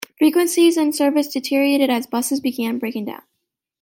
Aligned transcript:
Frequencies 0.17 0.77
and 0.77 0.95
service 0.95 1.27
deteriorated 1.31 1.91
as 1.91 2.07
buses 2.07 2.39
began 2.39 2.79
breaking 2.79 3.05
down. 3.05 3.21